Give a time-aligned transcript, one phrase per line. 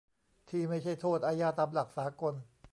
[0.49, 2.33] ที่ไม่ใช่โทษอาญาตามหลักสากล